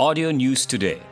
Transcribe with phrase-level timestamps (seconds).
[0.00, 1.02] Audio News Today.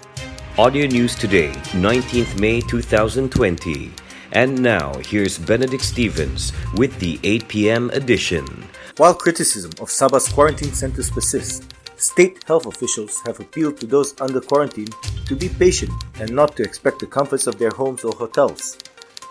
[0.58, 3.90] Audio News Today, 19th May 2020.
[4.30, 7.90] And now, here's Benedict Stevens with the 8 p.m.
[7.90, 8.46] edition.
[8.96, 14.40] While criticism of Sabah's quarantine centers persists, state health officials have appealed to those under
[14.40, 14.94] quarantine
[15.24, 15.90] to be patient
[16.20, 18.78] and not to expect the comforts of their homes or hotels.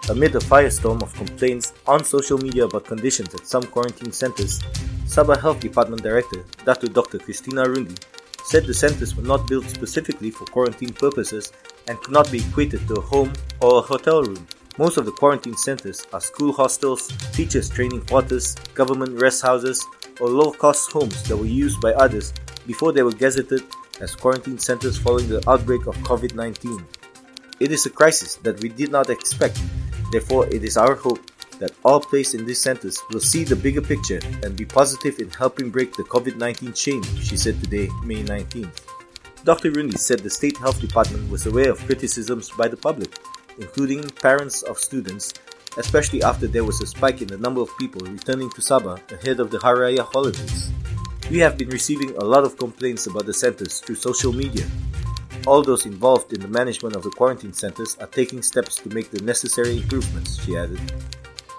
[0.09, 4.59] Amid a firestorm of complaints on social media about conditions at some quarantine centers,
[5.07, 6.89] Sabah Health Department Director Dr.
[6.89, 7.19] Dr.
[7.19, 7.97] Christina Rundi
[8.45, 11.51] said the centers were not built specifically for quarantine purposes
[11.87, 13.31] and could not be equated to a home
[13.61, 14.47] or a hotel room.
[14.77, 19.85] Most of the quarantine centers are school hostels, teachers' training quarters, government rest houses,
[20.19, 22.33] or low cost homes that were used by others
[22.67, 23.63] before they were gazetted
[24.01, 26.85] as quarantine centers following the outbreak of COVID 19.
[27.59, 29.59] It is a crisis that we did not expect
[30.11, 31.19] Therefore, it is our hope
[31.59, 35.29] that all placed in these centers will see the bigger picture and be positive in
[35.31, 38.81] helping break the COVID 19 chain, she said today, May 19th.
[39.43, 39.71] Dr.
[39.71, 43.17] Rundi said the State Health Department was aware of criticisms by the public,
[43.59, 45.33] including parents of students,
[45.77, 49.39] especially after there was a spike in the number of people returning to Sabah ahead
[49.39, 50.71] of the Hari Raya holidays.
[51.29, 54.65] We have been receiving a lot of complaints about the centers through social media,
[55.47, 59.11] all those involved in the management of the quarantine centers are taking steps to make
[59.11, 60.79] the necessary improvements, she added.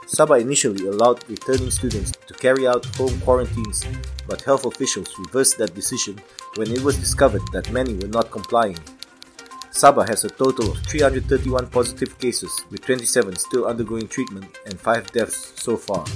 [0.06, 3.84] Sabah initially allowed returning students to carry out home quarantines,
[4.28, 6.14] but health officials reversed that decision
[6.54, 8.78] when it was discovered that many were not complying.
[9.74, 15.10] Sabah has a total of 331 positive cases, with 27 still undergoing treatment and 5
[15.10, 16.06] deaths so far.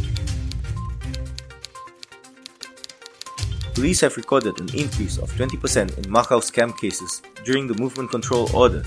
[3.74, 8.48] Police have recorded an increase of 20% in Macau scam cases during the movement control
[8.54, 8.84] order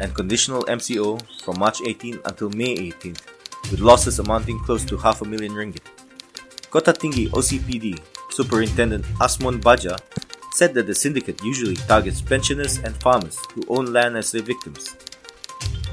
[0.00, 3.14] and conditional MCO from March 18 until May 18,
[3.70, 5.86] with losses amounting close to half a million ringgit.
[6.70, 9.96] Kota Tinggi OCPD Superintendent Asmon Baja
[10.52, 14.96] said that the syndicate usually targets pensioners and farmers who own land as their victims.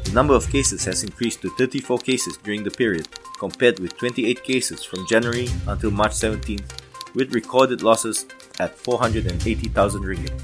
[0.03, 4.43] The number of cases has increased to 34 cases during the period, compared with 28
[4.43, 6.59] cases from January until March 17
[7.13, 8.25] with recorded losses
[8.59, 10.41] at 480,000 ringgit.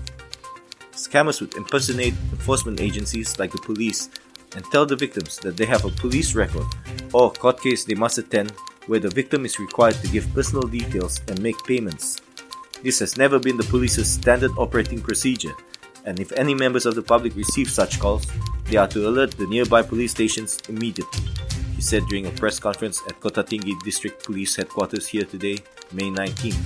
[0.92, 4.10] Scammers would impersonate enforcement agencies like the police
[4.56, 6.66] and tell the victims that they have a police record
[7.14, 8.52] or court case they must attend
[8.88, 12.18] where the victim is required to give personal details and make payments.
[12.84, 15.54] This has never been the police's standard operating procedure,
[16.06, 18.26] and if any members of the public receive such calls,
[18.66, 21.24] they are to alert the nearby police stations immediately,
[21.76, 25.60] he said during a press conference at Kota Tinggi District Police Headquarters here today
[25.94, 26.60] May 19th.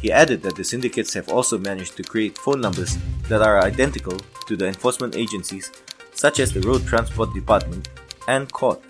[0.00, 2.96] He added that the syndicates have also managed to create phone numbers
[3.28, 4.16] that are identical
[4.46, 5.70] to the enforcement agencies,
[6.18, 7.88] such as the Road Transport Department
[8.26, 8.82] and court.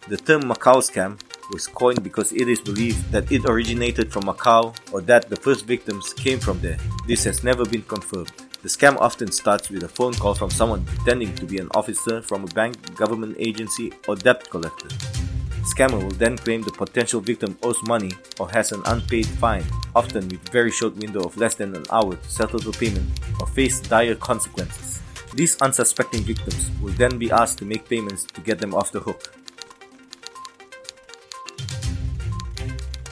[0.08, 1.20] The term Macau scam
[1.52, 5.66] was coined because it is believed that it originated from Macau or that the first
[5.66, 6.78] victims came from there.
[7.06, 8.32] This has never been confirmed.
[8.62, 12.22] The scam often starts with a phone call from someone pretending to be an officer
[12.22, 14.88] from a bank, government agency, or debt collector.
[14.88, 19.64] The scammer will then claim the potential victim owes money or has an unpaid fine,
[19.94, 23.46] often with very short window of less than an hour to settle the payment or
[23.46, 25.02] face dire consequences.
[25.34, 29.00] These unsuspecting victims will then be asked to make payments to get them off the
[29.00, 29.34] hook.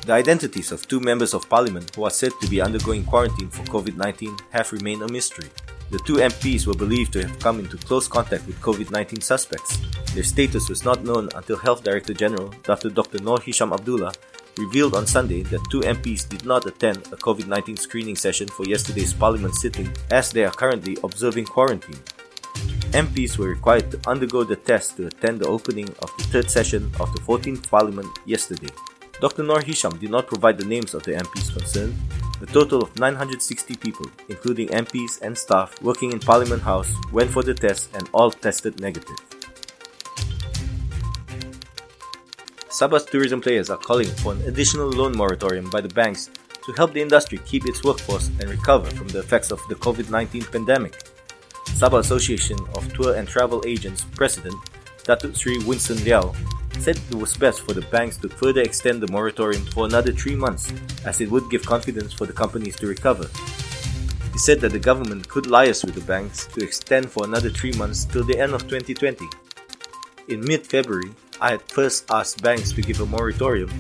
[0.07, 3.65] The identities of two members of parliament who are said to be undergoing quarantine for
[3.65, 5.51] COVID 19 have remained a mystery.
[5.91, 9.79] The two MPs were believed to have come into close contact with COVID 19 suspects.
[10.15, 12.89] Their status was not known until Health Director General Dr.
[12.89, 13.19] Dr.
[13.19, 14.13] Noor Hisham Abdullah
[14.59, 18.65] revealed on Sunday that two MPs did not attend a COVID 19 screening session for
[18.65, 21.99] yesterday's parliament sitting as they are currently observing quarantine.
[22.95, 26.93] MPs were required to undergo the test to attend the opening of the third session
[27.01, 28.71] of the 14th Parliament yesterday.
[29.19, 29.43] Dr.
[29.43, 31.95] Noor Hisham did not provide the names of the MPs concerned.
[32.43, 37.43] A total of 960 people, including MPs and staff working in Parliament House, went for
[37.43, 39.17] the test and all tested negative.
[42.69, 46.29] Sabah's tourism players are calling for an additional loan moratorium by the banks
[46.67, 50.11] to help the industry keep its workforce and recover from the effects of the COVID
[50.11, 50.93] 19 pandemic.
[51.73, 54.57] Sabah Association of Tour and Travel Agents President
[55.05, 56.37] Datuk Sri Winston Liaw
[56.81, 60.37] said it was best for the banks to further extend the moratorium for another three
[60.37, 60.73] months,
[61.05, 63.29] as it would give confidence for the companies to recover.
[64.33, 67.73] He said that the government could liaise with the banks to extend for another three
[67.73, 69.25] months till the end of 2020.
[70.29, 73.71] In mid February, I had first asked banks to give a moratorium.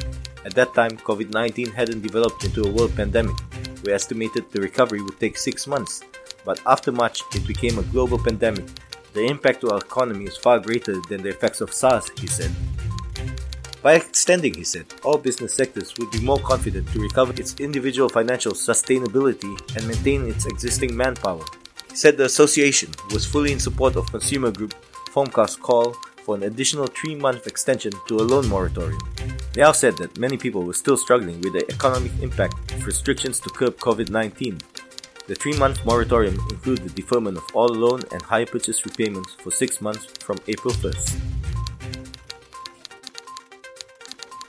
[0.44, 3.36] At that time, COVID 19 hadn't developed into a world pandemic.
[3.84, 6.02] We estimated the recovery would take six months,
[6.44, 8.66] but after March, it became a global pandemic.
[9.12, 12.54] The impact to our economy is far greater than the effects of SARS, he said.
[13.86, 18.08] By extending, he said, all business sectors would be more confident to recover its individual
[18.08, 21.44] financial sustainability and maintain its existing manpower.
[21.90, 24.74] He said the association was fully in support of consumer group
[25.14, 25.94] Fomca's call
[26.24, 28.98] for an additional three-month extension to a loan moratorium.
[29.52, 33.50] Liaw said that many people were still struggling with the economic impact of restrictions to
[33.50, 34.60] curb COVID-19.
[35.28, 39.80] The three-month moratorium included the deferment of all loan and hire purchase repayments for six
[39.80, 41.35] months from April 1st.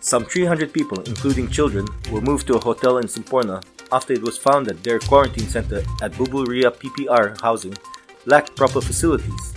[0.07, 3.61] Some 300 people, including children, were moved to a hotel in Semporna
[3.91, 7.75] after it was found that their quarantine center at Buburia PPR housing
[8.25, 9.53] lacked proper facilities.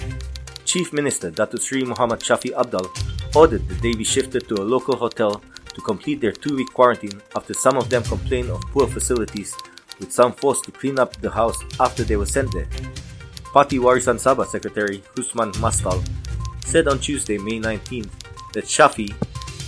[0.64, 2.91] Chief Minister Datu Sri Muhammad Shafie Apdal
[3.37, 5.41] ordered that they be shifted to a local hotel
[5.73, 9.55] to complete their two-week quarantine after some of them complained of poor facilities,
[10.00, 12.67] with some forced to clean up the house after they were sent there.
[13.52, 16.02] Party Warisan Sabah Secretary Husman Mastal
[16.64, 18.11] said on Tuesday, May 19th,
[18.52, 19.14] that Shafie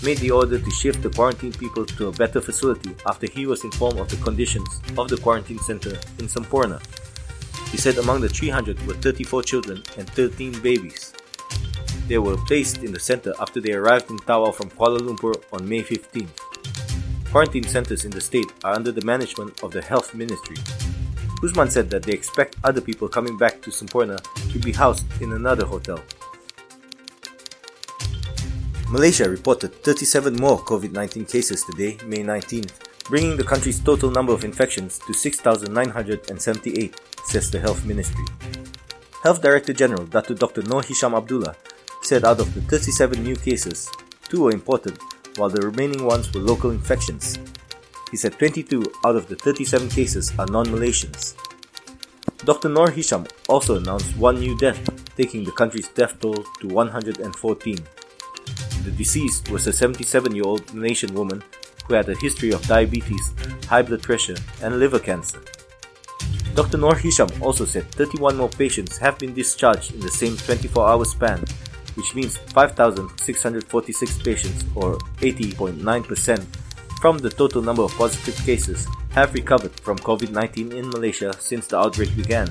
[0.02, 3.64] made the order to shift the quarantine people to a better facility after he was
[3.64, 4.69] informed of the conditions
[4.99, 6.81] of the quarantine center in Semporna.
[7.70, 11.12] He said among the 300 were 34 children and 13 babies.
[12.08, 15.69] They were placed in the center after they arrived in Tawau from Kuala Lumpur on
[15.69, 16.28] May 15.
[17.31, 20.56] Quarantine centers in the state are under the management of the Health Ministry.
[21.43, 24.19] Usman said that they expect other people coming back to Semporna
[24.52, 25.98] to be housed in another hotel.
[28.92, 32.76] Malaysia reported 37 more COVID 19 cases today, May 19th,
[33.08, 38.26] bringing the country's total number of infections to 6,978, says the Health Ministry.
[39.22, 40.60] Health Director General Datu Dr.
[40.68, 41.56] Noor Hisham Abdullah
[42.02, 43.88] said out of the 37 new cases,
[44.28, 44.98] two were imported,
[45.36, 47.38] while the remaining ones were local infections.
[48.10, 51.32] He said 22 out of the 37 cases are non Malaysians.
[52.44, 52.68] Dr.
[52.68, 54.84] Noor Hisham also announced one new death,
[55.16, 57.78] taking the country's death toll to 114.
[58.84, 61.43] The deceased was a 77 year old Malaysian woman
[61.87, 63.32] who had a history of diabetes,
[63.69, 65.40] high blood pressure, and liver cancer.
[66.55, 66.79] Dr.
[66.79, 71.05] Noor Hisham also said 31 more patients have been discharged in the same 24 hour
[71.05, 71.38] span,
[71.94, 76.44] which means 5,646 patients, or 80.9%,
[77.00, 81.67] from the total number of positive cases have recovered from COVID 19 in Malaysia since
[81.67, 82.49] the outbreak began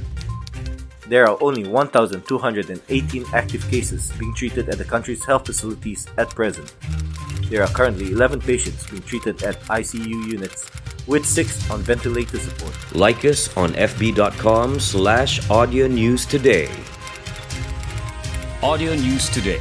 [1.11, 6.73] there are only 1,218 active cases being treated at the country's health facilities at present.
[7.49, 10.71] There are currently 11 patients being treated at ICU units,
[11.07, 12.73] with 6 on ventilator support.
[12.95, 16.69] Like us on fb.com slash audio news today.
[18.63, 19.59] Audio News Today